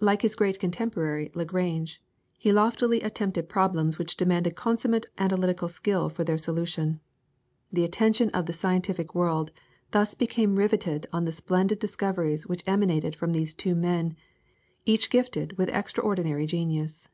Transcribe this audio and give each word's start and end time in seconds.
Like 0.00 0.22
his 0.22 0.34
great 0.34 0.58
contemporary 0.58 1.30
Lagrange, 1.34 2.02
he 2.38 2.50
loftily 2.54 3.02
attempted 3.02 3.50
problems 3.50 3.98
which 3.98 4.16
demanded 4.16 4.56
consummate 4.56 5.04
analytical 5.18 5.68
skill 5.68 6.08
for 6.08 6.24
their 6.24 6.38
solution. 6.38 7.00
The 7.70 7.84
attention 7.84 8.30
of 8.30 8.46
the 8.46 8.54
scientific 8.54 9.14
world 9.14 9.50
thus 9.90 10.14
became 10.14 10.56
riveted 10.56 11.06
on 11.12 11.26
the 11.26 11.32
splendid 11.32 11.78
discoveries 11.80 12.46
which 12.46 12.64
emanated 12.66 13.14
from 13.14 13.32
these 13.34 13.52
two 13.52 13.74
men, 13.74 14.16
each 14.86 15.10
gifted 15.10 15.58
with 15.58 15.68
extraordinary 15.68 16.46
genius. 16.46 17.10